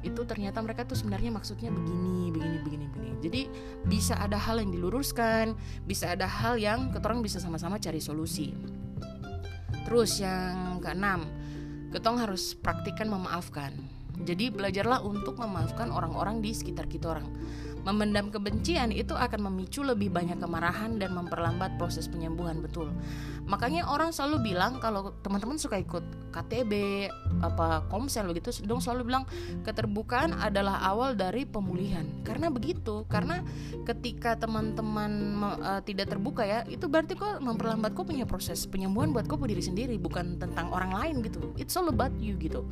Itu 0.00 0.24
ternyata 0.24 0.62
mereka 0.64 0.86
tuh 0.86 0.96
sebenarnya 0.96 1.34
maksudnya 1.34 1.68
begini 1.68 2.30
begini 2.30 2.56
begini 2.62 2.84
begini. 2.88 3.16
Jadi 3.20 3.42
bisa 3.84 4.16
ada 4.16 4.38
hal 4.40 4.62
yang 4.62 4.70
diluruskan 4.72 5.52
bisa 5.84 6.14
ada 6.14 6.24
hal 6.24 6.56
yang 6.56 6.94
ketorong 6.94 7.20
bisa 7.20 7.42
sama-sama 7.42 7.76
cari 7.76 8.00
solusi. 8.00 8.54
Terus 9.84 10.22
yang 10.22 10.78
keenam 10.78 11.26
ketong 11.90 12.22
harus 12.22 12.54
praktikkan 12.54 13.10
memaafkan. 13.10 13.74
Jadi 14.20 14.52
belajarlah 14.52 15.00
untuk 15.00 15.40
memaafkan 15.40 15.88
orang-orang 15.88 16.44
di 16.44 16.52
sekitar 16.52 16.86
kita 16.86 17.16
orang. 17.16 17.26
Memendam 17.86 18.28
kebencian 18.28 18.92
itu 18.92 19.16
akan 19.16 19.48
memicu 19.48 19.80
lebih 19.80 20.12
banyak 20.12 20.36
kemarahan 20.36 21.00
dan 21.00 21.16
memperlambat 21.16 21.80
proses 21.80 22.06
penyembuhan 22.06 22.60
betul. 22.60 22.92
Makanya 23.48 23.88
orang 23.88 24.12
selalu 24.12 24.52
bilang 24.52 24.78
kalau 24.78 25.16
teman-teman 25.24 25.56
suka 25.56 25.80
ikut 25.80 26.04
KTB 26.30 26.72
apa 27.42 27.82
komsel 27.90 28.30
begitu, 28.30 28.54
dong 28.62 28.78
selalu 28.78 29.10
bilang 29.10 29.24
keterbukaan 29.66 30.36
adalah 30.38 30.78
awal 30.86 31.18
dari 31.18 31.48
pemulihan. 31.48 32.06
Karena 32.22 32.52
begitu, 32.52 33.08
karena 33.10 33.42
ketika 33.88 34.38
teman-teman 34.38 35.42
uh, 35.42 35.80
tidak 35.82 36.12
terbuka 36.12 36.46
ya, 36.46 36.62
itu 36.70 36.86
berarti 36.86 37.18
kok 37.18 37.42
memperlambat 37.42 37.96
kok 37.96 38.06
punya 38.06 38.28
proses 38.28 38.68
penyembuhan 38.70 39.10
buat 39.10 39.26
kok 39.26 39.42
diri 39.42 39.64
sendiri, 39.64 39.96
bukan 39.98 40.38
tentang 40.38 40.70
orang 40.70 40.94
lain 40.94 41.24
gitu. 41.26 41.50
It's 41.58 41.74
all 41.74 41.90
about 41.90 42.14
you 42.20 42.38
gitu. 42.38 42.62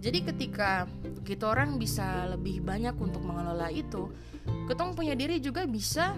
Jadi 0.00 0.24
ketika 0.24 0.88
kita 1.28 1.52
orang 1.52 1.76
bisa 1.76 2.24
lebih 2.32 2.64
banyak 2.64 2.96
untuk 2.96 3.20
mengelola 3.20 3.68
itu, 3.68 4.08
ketong 4.64 4.96
punya 4.96 5.12
diri 5.12 5.36
juga 5.38 5.68
bisa 5.68 6.16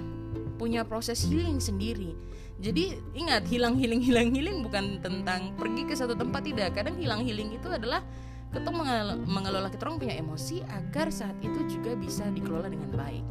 punya 0.55 0.87
proses 0.87 1.27
healing 1.27 1.59
sendiri. 1.59 2.15
Jadi 2.63 2.95
ingat 3.19 3.43
hilang 3.51 3.75
healing 3.75 3.99
hilang 3.99 4.31
healing 4.31 4.63
bukan 4.63 5.03
tentang 5.03 5.59
pergi 5.59 5.83
ke 5.83 5.99
satu 5.99 6.15
tempat 6.15 6.47
tidak. 6.47 6.79
Kadang 6.79 6.95
hilang 6.95 7.27
healing 7.27 7.59
itu 7.59 7.67
adalah 7.67 8.07
ketong 8.55 8.79
mengelola 9.27 9.67
kita 9.67 9.91
orang 9.91 9.99
punya 9.99 10.15
emosi 10.15 10.63
agar 10.71 11.11
saat 11.11 11.35
itu 11.43 11.67
juga 11.67 11.99
bisa 11.99 12.23
dikelola 12.31 12.71
dengan 12.71 12.95
baik. 12.95 13.27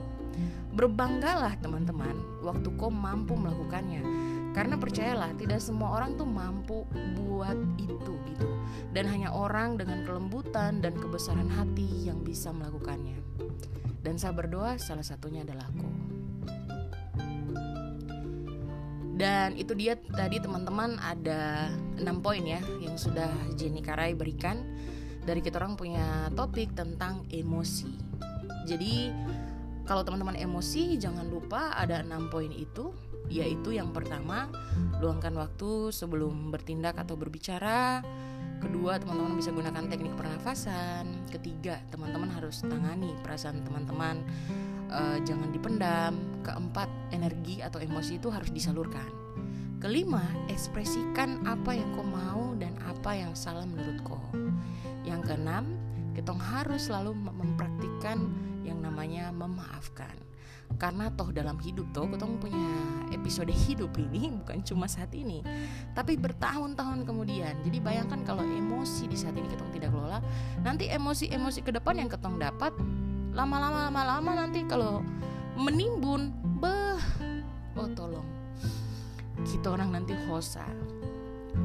Berbanggalah 0.75 1.55
teman-teman 1.63 2.43
waktu 2.43 2.67
kau 2.75 2.91
mampu 2.91 3.39
melakukannya 3.39 4.03
karena 4.51 4.75
percayalah, 4.75 5.31
tidak 5.39 5.63
semua 5.63 5.95
orang 5.95 6.19
tuh 6.19 6.27
mampu 6.27 6.83
buat 7.15 7.55
itu. 7.79 8.00
Dan 8.91 9.07
hanya 9.07 9.31
orang 9.31 9.79
dengan 9.79 10.03
kelembutan 10.03 10.83
dan 10.83 10.93
kebesaran 10.99 11.47
hati 11.47 12.07
yang 12.07 12.19
bisa 12.23 12.51
melakukannya. 12.51 13.15
Dan 14.03 14.19
saya 14.19 14.35
berdoa 14.35 14.75
salah 14.75 15.05
satunya 15.05 15.47
adalah 15.47 15.71
aku. 15.71 15.87
Dan 19.21 19.53
itu 19.53 19.77
dia 19.77 19.93
tadi 19.95 20.41
teman-teman 20.41 20.97
ada 20.97 21.69
6 22.01 22.25
poin 22.25 22.41
ya 22.41 22.57
yang 22.81 22.97
sudah 22.97 23.29
Jenny 23.53 23.85
Karai 23.85 24.17
berikan 24.17 24.65
dari 25.21 25.45
kita 25.45 25.61
orang 25.61 25.77
punya 25.77 26.33
topik 26.33 26.73
tentang 26.73 27.21
emosi. 27.29 27.93
Jadi 28.65 29.13
kalau 29.85 30.01
teman-teman 30.01 30.33
emosi 30.41 30.97
jangan 30.97 31.29
lupa 31.29 31.77
ada 31.77 32.01
6 32.01 32.33
poin 32.33 32.49
itu 32.49 32.89
yaitu 33.29 33.77
yang 33.77 33.93
pertama 33.93 34.49
luangkan 34.97 35.37
waktu 35.37 35.93
sebelum 35.93 36.49
bertindak 36.49 36.97
atau 36.97 37.13
berbicara 37.13 38.01
kedua 38.61 39.01
teman-teman 39.01 39.35
bisa 39.35 39.49
gunakan 39.49 39.83
teknik 39.89 40.13
pernafasan. 40.13 41.25
Ketiga 41.33 41.81
teman-teman 41.89 42.29
harus 42.29 42.61
tangani 42.61 43.11
perasaan 43.25 43.65
teman-teman. 43.65 44.21
Uh, 44.87 45.17
jangan 45.25 45.49
dipendam. 45.49 46.13
Keempat 46.45 46.87
energi 47.11 47.59
atau 47.59 47.81
emosi 47.81 48.21
itu 48.21 48.29
harus 48.29 48.53
disalurkan. 48.53 49.09
Kelima 49.81 50.21
ekspresikan 50.47 51.41
apa 51.49 51.73
yang 51.73 51.89
kau 51.97 52.05
mau 52.05 52.53
dan 52.61 52.77
apa 52.85 53.17
yang 53.17 53.33
salah 53.33 53.65
menurut 53.65 53.97
kau. 54.05 54.21
Yang 55.01 55.33
keenam 55.33 55.65
kita 56.13 56.37
harus 56.37 56.85
selalu 56.85 57.17
mempraktikkan 57.17 58.29
yang 58.61 58.77
namanya 58.77 59.33
memaafkan 59.33 60.30
karena 60.79 61.11
toh 61.13 61.29
dalam 61.31 61.59
hidup 61.59 61.87
toh 61.91 62.07
kita 62.07 62.25
punya 62.39 62.67
episode 63.11 63.51
hidup 63.51 63.91
ini 63.99 64.31
bukan 64.43 64.63
cuma 64.63 64.85
saat 64.87 65.11
ini. 65.15 65.43
Tapi 65.95 66.15
bertahun-tahun 66.15 67.03
kemudian. 67.03 67.53
Jadi 67.63 67.77
bayangkan 67.79 68.23
kalau 68.23 68.43
emosi 68.43 69.07
di 69.11 69.17
saat 69.19 69.35
ini 69.35 69.47
kita 69.47 69.63
tidak 69.71 69.89
kelola 69.91 70.19
nanti 70.61 70.87
emosi-emosi 70.87 71.59
ke 71.65 71.71
depan 71.75 71.97
yang 71.99 72.09
ketong 72.11 72.37
dapat 72.37 72.75
lama-lama 73.31 73.87
lama-lama 73.87 74.31
nanti 74.43 74.67
kalau 74.67 74.99
menimbun 75.55 76.31
beh 76.59 77.01
oh 77.79 77.89
tolong. 77.95 78.27
Kita 79.41 79.73
orang 79.73 79.95
nanti 79.95 80.13
hosa. 80.29 80.63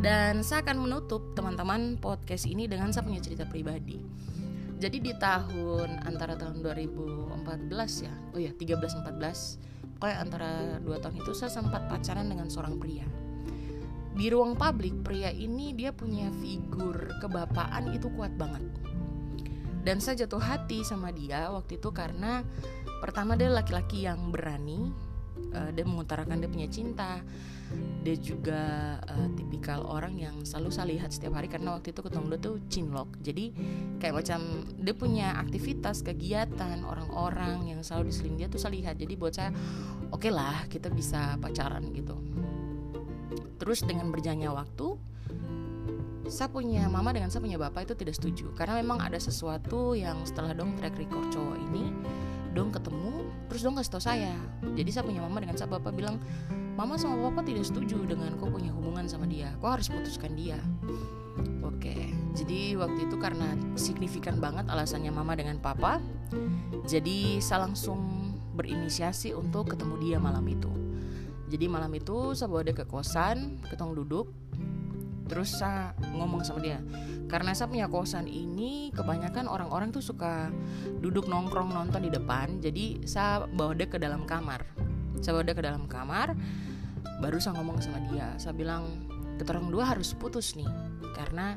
Dan 0.03 0.43
saya 0.43 0.67
akan 0.67 0.83
menutup 0.83 1.33
teman-teman 1.39 1.95
podcast 2.03 2.51
ini 2.51 2.67
dengan 2.67 2.91
saya 2.91 3.07
punya 3.07 3.23
cerita 3.23 3.47
pribadi 3.47 4.03
jadi 4.77 4.99
di 5.01 5.13
tahun 5.17 6.05
antara 6.05 6.37
tahun 6.37 6.61
2014 6.61 8.05
ya 8.05 8.15
oh 8.37 8.41
ya 8.41 8.53
13 8.53 9.05
14 9.09 9.77
pokoknya 9.97 10.17
antara 10.21 10.51
dua 10.85 11.01
tahun 11.01 11.25
itu 11.25 11.33
saya 11.33 11.49
sempat 11.49 11.89
pacaran 11.89 12.29
dengan 12.29 12.53
seorang 12.53 12.77
pria. 12.77 13.09
Di 14.17 14.29
ruang 14.33 14.57
publik 14.57 15.05
pria 15.05 15.33
ini 15.33 15.73
dia 15.73 15.93
punya 15.93 16.29
figur 16.41 17.17
kebapaan 17.21 17.93
itu 17.97 18.13
kuat 18.13 18.37
banget. 18.37 18.65
Dan 19.85 20.01
saya 20.01 20.25
jatuh 20.25 20.41
hati 20.41 20.85
sama 20.85 21.13
dia 21.13 21.49
waktu 21.49 21.81
itu 21.81 21.89
karena 21.97 22.45
pertama 23.01 23.37
dia 23.41 23.49
laki-laki 23.49 24.05
yang 24.05 24.33
berani 24.33 24.93
uh, 25.55 25.71
dia 25.73 25.85
mengutarakan 25.87 26.41
dia 26.43 26.51
punya 26.51 26.69
cinta. 26.69 27.21
Dia 28.07 28.15
juga 28.23 28.95
uh, 29.03 29.29
tipikal 29.35 29.83
orang 29.83 30.15
yang 30.15 30.47
selalu 30.47 30.71
saya 30.71 30.87
lihat 30.95 31.11
setiap 31.11 31.35
hari 31.35 31.51
karena 31.51 31.75
waktu 31.75 31.91
itu 31.91 31.99
ketemu 31.99 32.27
dia 32.31 32.39
tuh 32.39 32.57
cinlok 32.71 33.11
jadi 33.19 33.51
kayak 33.99 34.15
macam 34.23 34.41
dia 34.79 34.95
punya 34.95 35.35
aktivitas 35.43 36.07
kegiatan 36.07 36.87
orang-orang 36.87 37.75
yang 37.75 37.83
selalu 37.83 38.15
diseling 38.15 38.39
dia 38.39 38.47
tuh 38.47 38.63
saya 38.63 38.79
lihat. 38.79 38.95
Jadi 39.03 39.15
buat 39.19 39.35
saya 39.35 39.51
oke 40.15 40.23
okay 40.23 40.31
lah 40.31 40.71
kita 40.71 40.95
bisa 40.95 41.35
pacaran 41.43 41.91
gitu. 41.91 42.15
Terus 43.59 43.83
dengan 43.83 44.15
berjalannya 44.15 44.53
waktu 44.55 44.95
saya 46.27 46.51
punya 46.51 46.87
mama 46.91 47.15
dengan 47.15 47.31
saya 47.31 47.43
punya 47.43 47.59
bapak 47.59 47.91
itu 47.91 47.95
tidak 47.99 48.15
setuju. 48.15 48.47
Karena 48.55 48.79
memang 48.79 49.03
ada 49.03 49.19
sesuatu 49.19 49.99
yang 49.99 50.23
setelah 50.23 50.55
dong 50.55 50.75
track 50.79 50.95
record 50.99 51.35
cowok 51.35 51.59
ini 51.71 51.91
dong 52.55 52.71
ketemu 52.73 53.26
terus 53.47 53.63
dong 53.63 53.79
kasih 53.79 53.93
tau 53.97 54.03
saya. 54.03 54.35
Jadi 54.77 54.91
saya 54.93 55.05
punya 55.07 55.23
mama 55.23 55.43
dengan 55.43 55.57
saya. 55.57 55.71
Bapak 55.71 55.93
bilang 55.95 56.21
mama 56.77 57.01
sama 57.01 57.19
papa 57.31 57.47
tidak 57.47 57.67
setuju 57.67 58.03
dengan 58.05 58.35
kau 58.37 58.51
punya 58.51 58.71
hubungan 58.75 59.07
sama 59.07 59.25
dia. 59.27 59.55
Kau 59.59 59.73
harus 59.73 59.89
putuskan 59.89 60.35
dia. 60.37 60.59
Oke. 61.65 62.15
Jadi 62.37 62.77
waktu 62.77 63.09
itu 63.09 63.17
karena 63.17 63.57
signifikan 63.75 64.39
banget 64.39 64.69
alasannya 64.69 65.11
mama 65.11 65.33
dengan 65.33 65.57
papa 65.59 66.03
jadi 66.87 67.43
saya 67.43 67.67
langsung 67.67 68.31
berinisiasi 68.57 69.35
untuk 69.35 69.75
ketemu 69.75 69.95
dia 70.01 70.19
malam 70.23 70.47
itu. 70.47 70.71
Jadi 71.47 71.67
malam 71.71 71.91
itu 71.95 72.35
saya 72.35 72.51
bawa 72.51 72.63
dia 72.67 72.75
ke 72.75 72.87
kosan 72.87 73.63
ketong 73.71 73.95
duduk 73.95 74.31
terus 75.27 75.59
saya 75.59 75.93
ngomong 76.15 76.47
sama 76.47 76.63
dia 76.63 76.79
karena 77.27 77.51
saya 77.59 77.67
punya 77.67 77.91
kosan 77.91 78.31
ini 78.31 78.95
kebanyakan 78.95 79.51
orang-orang 79.51 79.91
tuh 79.91 80.03
suka 80.03 80.51
duduk 81.03 81.27
nongkrong 81.27 81.75
nonton 81.75 82.07
di 82.07 82.11
depan. 82.11 82.63
Jadi 82.63 83.03
saya 83.03 83.43
bawa 83.51 83.75
dia 83.75 83.91
ke 83.91 83.99
dalam 83.99 84.23
kamar. 84.23 84.63
Saya 85.19 85.35
bawa 85.35 85.45
dia 85.45 85.57
ke 85.59 85.65
dalam 85.67 85.85
kamar 85.91 86.39
baru 87.19 87.41
saya 87.41 87.59
ngomong 87.59 87.79
sama 87.81 87.99
dia. 88.13 88.37
Saya 88.37 88.55
bilang 88.55 89.09
kita 89.37 89.53
orang 89.57 89.69
dua 89.73 89.85
harus 89.93 90.13
putus 90.17 90.57
nih 90.57 90.69
karena 91.17 91.57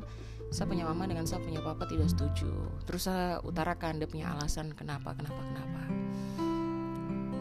saya 0.50 0.66
punya 0.66 0.90
mama 0.90 1.06
dengan 1.06 1.30
saya 1.30 1.44
punya 1.44 1.62
papa 1.62 1.86
tidak 1.86 2.10
setuju. 2.10 2.50
Terus 2.90 3.06
saya 3.06 3.38
utarakan 3.46 4.02
dia 4.02 4.10
punya 4.10 4.34
alasan 4.34 4.74
kenapa 4.74 5.14
kenapa 5.14 5.42
kenapa. 5.46 5.82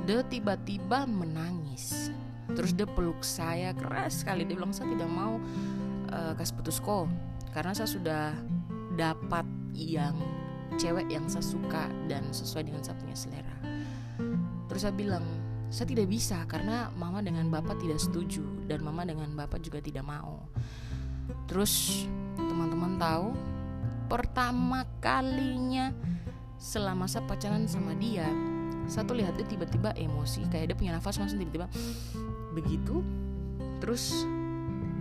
Dia 0.05 0.25
tiba-tiba 0.25 1.09
menangis. 1.09 2.13
Terus 2.49 2.73
dia 2.73 2.89
peluk 2.89 3.21
saya 3.21 3.77
keras 3.77 4.25
sekali. 4.25 4.45
Dia 4.49 4.57
bilang 4.57 4.73
saya 4.73 4.93
tidak 4.93 5.09
mau 5.09 5.37
uh, 6.13 6.55
putus 6.57 6.81
kok 6.81 7.09
karena 7.53 7.73
saya 7.73 7.89
sudah 7.89 8.25
dapat 8.95 9.47
yang 9.75 10.15
cewek 10.79 11.07
yang 11.11 11.27
saya 11.27 11.43
suka 11.43 11.91
dan 12.07 12.29
sesuai 12.31 12.69
dengan 12.69 12.83
saya 12.85 12.97
punya 12.99 13.17
selera. 13.17 13.57
Terus 14.69 14.81
saya 14.85 14.95
bilang 14.95 15.25
saya 15.69 15.87
tidak 15.89 16.09
bisa 16.09 16.45
karena 16.49 16.89
mama 16.97 17.21
dengan 17.21 17.49
bapak 17.53 17.77
tidak 17.81 18.01
setuju 18.01 18.45
dan 18.65 18.81
mama 18.81 19.05
dengan 19.05 19.29
bapak 19.35 19.61
juga 19.61 19.81
tidak 19.81 20.05
mau. 20.05 20.45
Terus 21.49 22.05
teman-teman 22.37 22.97
tahu 22.97 23.29
pertama 24.09 24.89
kalinya 25.05 25.93
selama 26.57 27.05
saya 27.05 27.29
pacaran 27.29 27.69
sama 27.69 27.93
dia 27.95 28.27
satu 28.89 29.13
lihat 29.13 29.37
dia 29.37 29.45
tiba-tiba 29.45 29.93
emosi 29.93 30.49
kayak 30.49 30.73
dia 30.73 30.77
punya 30.77 30.93
nafas 30.97 31.21
langsung 31.21 31.37
tiba-tiba 31.37 31.69
begitu. 32.57 33.05
Terus 33.79 34.25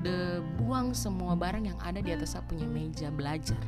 de 0.04 0.44
buang 0.62 0.94
semua 0.94 1.34
barang 1.34 1.64
yang 1.74 1.80
ada 1.82 2.02
di 2.02 2.12
atas 2.14 2.38
punya 2.46 2.66
meja 2.70 3.10
belajar. 3.10 3.60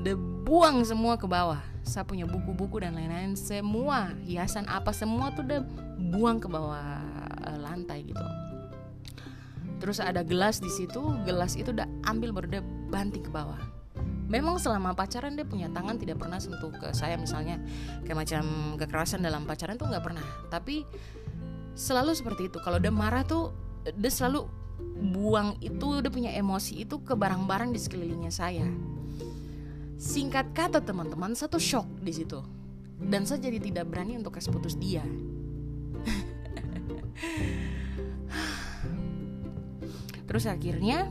De 0.00 0.16
buang 0.16 0.80
semua 0.80 1.20
ke 1.20 1.28
bawah 1.28 1.60
saya 1.90 2.04
punya 2.06 2.28
buku-buku 2.28 2.80
dan 2.84 2.94
lain-lain. 2.94 3.34
Semua 3.34 4.14
hiasan 4.22 4.68
apa 4.70 4.94
semua 4.94 5.34
tuh 5.34 5.42
de 5.42 5.58
buang 6.12 6.38
ke 6.38 6.46
bawah 6.46 7.02
uh, 7.42 7.58
lantai 7.58 8.06
gitu. 8.06 8.22
Terus 9.80 9.98
ada 9.98 10.20
gelas 10.20 10.60
di 10.60 10.68
situ 10.68 11.00
gelas 11.26 11.56
itu 11.56 11.72
udah 11.72 11.88
ambil 12.06 12.30
baru 12.30 12.46
dia 12.46 12.62
banting 12.92 13.24
ke 13.24 13.32
bawah. 13.32 13.58
Memang 14.30 14.62
selama 14.62 14.94
pacaran 14.94 15.34
dia 15.34 15.42
punya 15.42 15.66
tangan 15.74 15.98
tidak 15.98 16.22
pernah 16.22 16.38
sentuh 16.38 16.70
ke 16.70 16.94
saya 16.94 17.18
misalnya. 17.18 17.58
Kayak 18.06 18.18
macam 18.22 18.44
kekerasan 18.78 19.26
dalam 19.26 19.42
pacaran 19.42 19.74
tuh 19.74 19.90
nggak 19.90 20.04
pernah. 20.04 20.22
Tapi 20.46 20.86
selalu 21.74 22.14
seperti 22.16 22.44
itu. 22.52 22.58
Kalau 22.62 22.78
dia 22.78 22.90
marah 22.92 23.24
tuh 23.24 23.52
dia 23.84 24.10
selalu 24.12 24.46
buang 25.00 25.56
itu 25.64 26.04
dia 26.04 26.12
punya 26.12 26.36
emosi 26.36 26.84
itu 26.84 27.00
ke 27.00 27.16
barang-barang 27.16 27.72
di 27.72 27.78
sekelilingnya 27.80 28.32
saya. 28.32 28.68
Singkat 30.00 30.56
kata 30.56 30.80
teman-teman 30.80 31.36
satu 31.36 31.60
shock 31.60 31.84
di 32.00 32.12
situ. 32.12 32.40
Dan 33.00 33.24
saya 33.24 33.48
jadi 33.48 33.56
tidak 33.60 33.88
berani 33.88 34.16
untuk 34.20 34.36
kasih 34.36 34.52
putus 34.52 34.76
dia. 34.76 35.00
Terus 40.28 40.44
akhirnya 40.44 41.08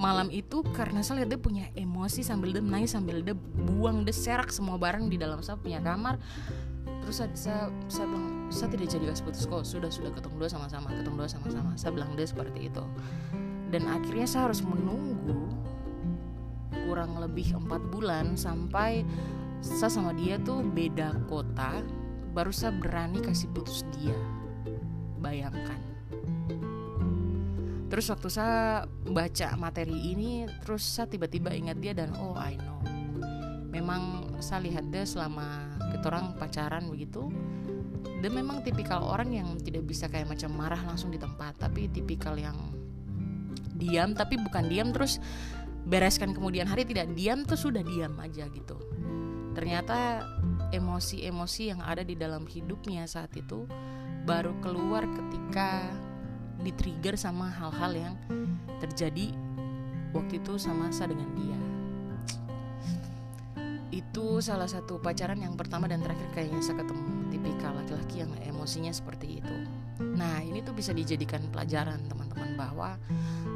malam 0.00 0.32
itu 0.32 0.64
karena 0.72 1.04
saya 1.04 1.22
lihat 1.22 1.36
dia 1.36 1.40
punya 1.40 1.68
emosi 1.76 2.24
sambil 2.24 2.56
dia 2.56 2.64
nangis 2.64 2.96
sambil 2.96 3.20
dia 3.20 3.36
buang 3.36 4.08
dia 4.08 4.16
serak 4.16 4.48
semua 4.48 4.80
barang 4.80 5.12
di 5.12 5.20
dalam 5.20 5.44
saya 5.44 5.60
punya 5.60 5.76
kamar 5.84 6.16
terus 7.02 7.16
saya, 7.20 7.30
saya, 7.34 7.62
saya 7.88 8.06
bilang 8.06 8.28
saya 8.50 8.68
tidak 8.74 8.88
jadi 8.90 9.04
putus 9.22 9.44
kok. 9.46 9.62
Sudah 9.62 9.90
sudah 9.90 10.10
ketemu 10.12 10.34
dua 10.46 10.50
sama-sama 10.50 10.90
ketemu 10.90 11.16
dua 11.24 11.30
sama-sama. 11.30 11.70
Saya 11.78 11.90
bilang 11.94 12.10
dia 12.18 12.26
seperti 12.26 12.68
itu. 12.68 12.84
Dan 13.70 13.86
akhirnya 13.86 14.26
saya 14.26 14.50
harus 14.50 14.60
menunggu 14.66 15.54
kurang 16.90 17.22
lebih 17.22 17.54
empat 17.54 17.82
bulan 17.94 18.34
sampai 18.34 19.06
saya 19.62 19.92
sama 19.92 20.10
dia 20.16 20.40
tuh 20.42 20.66
beda 20.66 21.14
kota 21.30 21.78
baru 22.34 22.50
saya 22.50 22.74
berani 22.74 23.22
kasih 23.22 23.50
putus 23.54 23.86
dia. 23.94 24.16
Bayangkan. 25.22 25.78
Terus 27.90 28.06
waktu 28.06 28.28
saya 28.30 28.86
baca 29.10 29.48
materi 29.58 30.14
ini 30.14 30.46
terus 30.62 30.86
saya 30.86 31.10
tiba-tiba 31.10 31.50
ingat 31.50 31.82
dia 31.82 31.90
dan 31.90 32.14
oh 32.14 32.38
I 32.38 32.54
know 32.54 32.69
memang 33.80 34.28
saya 34.44 34.60
lihat 34.68 34.92
dia 34.92 35.08
selama 35.08 35.72
kita 35.96 36.12
orang 36.12 36.36
pacaran 36.36 36.84
begitu 36.92 37.32
dia 38.20 38.28
memang 38.28 38.60
tipikal 38.60 39.00
orang 39.00 39.32
yang 39.32 39.48
tidak 39.64 39.88
bisa 39.88 40.04
kayak 40.12 40.28
macam 40.28 40.52
marah 40.52 40.80
langsung 40.84 41.08
di 41.08 41.16
tempat 41.16 41.56
tapi 41.56 41.88
tipikal 41.88 42.36
yang 42.36 42.56
diam 43.80 44.12
tapi 44.12 44.36
bukan 44.36 44.68
diam 44.68 44.92
terus 44.92 45.16
bereskan 45.88 46.36
kemudian 46.36 46.68
hari 46.68 46.84
tidak 46.84 47.08
diam 47.16 47.48
tuh 47.48 47.56
sudah 47.56 47.80
diam 47.80 48.12
aja 48.20 48.44
gitu. 48.52 48.76
Ternyata 49.56 50.22
emosi-emosi 50.70 51.72
yang 51.72 51.80
ada 51.80 52.04
di 52.04 52.14
dalam 52.14 52.44
hidupnya 52.44 53.08
saat 53.08 53.32
itu 53.34 53.64
baru 54.28 54.52
keluar 54.60 55.08
ketika 55.08 55.88
di-trigger 56.60 57.16
sama 57.16 57.48
hal-hal 57.48 57.92
yang 57.96 58.14
terjadi 58.84 59.32
waktu 60.12 60.44
itu 60.44 60.60
sama 60.60 60.92
saya 60.92 61.16
dengan 61.16 61.32
dia 61.32 61.69
itu 64.10 64.42
salah 64.42 64.66
satu 64.66 64.98
pacaran 64.98 65.38
yang 65.38 65.54
pertama 65.54 65.86
dan 65.86 66.02
terakhir 66.02 66.26
kayaknya 66.34 66.58
saya 66.58 66.82
ketemu 66.82 67.30
tipikal 67.30 67.70
laki-laki 67.78 68.26
yang 68.26 68.34
emosinya 68.42 68.90
seperti 68.90 69.38
itu. 69.38 69.56
Nah 70.02 70.42
ini 70.42 70.66
tuh 70.66 70.74
bisa 70.74 70.90
dijadikan 70.90 71.46
pelajaran 71.54 72.02
teman-teman 72.10 72.58
bahwa 72.58 72.98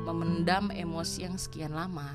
memendam 0.07 0.71
emosi 0.71 1.27
yang 1.27 1.35
sekian 1.35 1.75
lama 1.75 2.15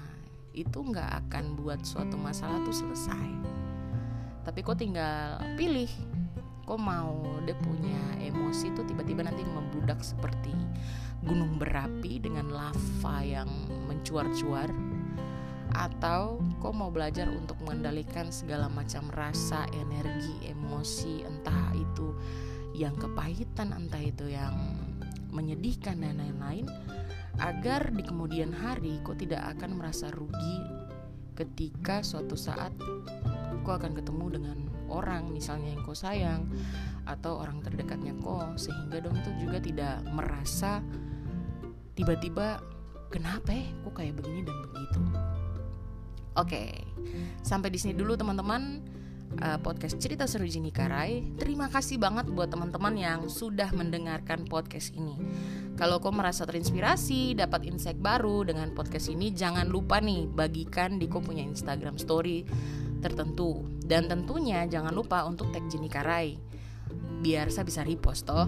itu 0.55 0.71
nggak 0.71 1.27
akan 1.27 1.59
buat 1.59 1.83
suatu 1.83 2.15
masalah 2.15 2.63
tuh 2.63 2.71
selesai. 2.71 3.27
Tapi 4.47 4.59
kok 4.63 4.79
tinggal 4.79 5.43
pilih 5.59 5.91
kok 6.63 6.79
mau 6.79 7.43
dia 7.43 7.59
punya 7.59 7.99
emosi 8.23 8.71
itu 8.71 8.87
tiba-tiba 8.87 9.27
nanti 9.27 9.43
membludak 9.43 9.99
seperti 9.99 10.55
gunung 11.27 11.59
berapi 11.59 12.23
dengan 12.23 12.47
lava 12.55 13.19
yang 13.19 13.51
mencuar-cuar 13.83 14.71
atau 15.73 16.41
kok 16.57 16.73
mau 16.73 16.89
belajar 16.89 17.29
untuk 17.29 17.61
mengendalikan 17.61 18.33
segala 18.33 18.65
macam 18.69 19.05
rasa, 19.13 19.69
energi, 19.73 20.49
emosi, 20.49 21.25
entah 21.25 21.73
itu 21.77 22.15
yang 22.73 22.95
kepahitan, 22.97 23.75
entah 23.75 24.01
itu 24.01 24.29
yang 24.29 24.55
menyedihkan 25.29 26.01
dan 26.01 26.17
lain-lain 26.17 26.65
agar 27.39 27.93
di 27.93 28.03
kemudian 28.03 28.51
hari 28.51 28.99
kok 29.05 29.21
tidak 29.21 29.55
akan 29.55 29.79
merasa 29.79 30.11
rugi 30.11 30.59
ketika 31.37 32.03
suatu 32.03 32.35
saat 32.35 32.75
kok 33.63 33.75
akan 33.79 33.93
ketemu 33.95 34.25
dengan 34.41 34.57
orang 34.89 35.29
misalnya 35.29 35.77
yang 35.77 35.81
kau 35.85 35.95
sayang 35.95 36.49
atau 37.05 37.39
orang 37.39 37.61
terdekatnya 37.61 38.17
kau. 38.19 38.43
Sehingga 38.57 38.99
dong 38.99 39.15
itu 39.21 39.31
juga 39.45 39.61
tidak 39.61 40.03
merasa 40.09 40.83
tiba-tiba 41.95 42.59
kenapa 43.13 43.53
ya 43.53 43.67
kok 43.85 43.93
kayak 43.95 44.17
begini 44.19 44.41
dan 44.47 44.57
begitu 44.69 45.01
oke 46.39 46.63
sampai 47.43 47.69
di 47.71 47.79
sini 47.79 47.93
dulu 47.95 48.15
teman-teman 48.15 48.79
uh, 49.41 49.57
podcast 49.61 49.97
cerita 50.01 50.25
seru 50.25 50.45
Jini 50.49 50.73
Karai. 50.73 51.37
Terima 51.37 51.69
kasih 51.69 52.01
banget 52.01 52.29
buat 52.29 52.49
teman-teman 52.49 52.93
yang 52.97 53.19
sudah 53.29 53.69
mendengarkan 53.73 54.45
podcast 54.45 54.93
ini. 54.97 55.17
Kalau 55.77 56.03
kau 56.03 56.11
merasa 56.11 56.43
terinspirasi, 56.43 57.39
dapat 57.39 57.63
insight 57.63 57.95
baru 58.01 58.43
dengan 58.43 58.75
podcast 58.75 59.07
ini, 59.07 59.31
jangan 59.31 59.71
lupa 59.71 60.03
nih 60.03 60.27
bagikan 60.27 60.99
di 60.99 61.07
kau 61.07 61.23
punya 61.23 61.45
Instagram 61.45 61.95
Story 61.95 62.43
tertentu 62.99 63.63
dan 63.87 64.11
tentunya 64.11 64.67
jangan 64.67 64.91
lupa 64.91 65.23
untuk 65.23 65.55
tag 65.55 65.63
Jenny 65.71 65.87
Karai 65.87 66.48
biar 67.19 67.51
saya 67.51 67.67
bisa 67.67 67.83
repost 67.83 68.25
toh 68.25 68.47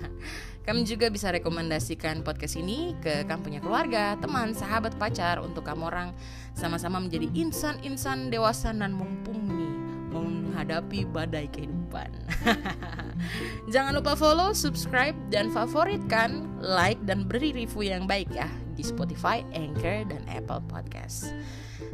kami 0.66 0.86
juga 0.86 1.08
bisa 1.08 1.32
rekomendasikan 1.34 2.22
podcast 2.22 2.54
ini 2.60 2.94
ke 3.00 3.24
kamu 3.26 3.40
punya 3.42 3.60
keluarga, 3.64 4.14
teman, 4.20 4.52
sahabat, 4.54 4.94
pacar 5.00 5.40
untuk 5.40 5.64
kamu 5.66 5.88
orang 5.88 6.08
sama-sama 6.52 7.00
menjadi 7.00 7.26
insan-insan 7.32 8.30
dewasa 8.30 8.70
dan 8.70 8.92
mumpuni 8.92 9.66
menghadapi 10.12 11.08
badai 11.08 11.48
kehidupan. 11.48 12.12
Jangan 13.72 13.96
lupa 13.96 14.12
follow, 14.12 14.52
subscribe, 14.52 15.16
dan 15.32 15.48
favoritkan, 15.48 16.44
like, 16.60 17.00
dan 17.08 17.24
beri 17.24 17.56
review 17.56 17.88
yang 17.88 18.04
baik 18.04 18.28
ya 18.30 18.46
di 18.76 18.84
Spotify, 18.84 19.40
Anchor, 19.56 20.04
dan 20.06 20.20
Apple 20.28 20.60
Podcast. 20.68 21.32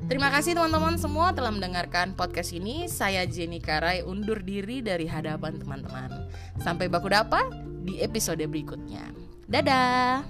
Terima 0.07 0.31
kasih 0.31 0.55
teman-teman 0.55 0.95
semua 1.03 1.35
telah 1.35 1.51
mendengarkan 1.51 2.14
podcast 2.14 2.55
ini. 2.55 2.87
Saya 2.87 3.27
Jenny 3.27 3.59
Karai 3.59 4.07
undur 4.07 4.38
diri 4.38 4.79
dari 4.79 5.11
hadapan 5.11 5.59
teman-teman. 5.59 6.31
Sampai 6.62 6.87
baku 6.87 7.11
dapat 7.11 7.51
di 7.83 7.99
episode 7.99 8.47
berikutnya. 8.47 9.03
Dadah. 9.51 10.23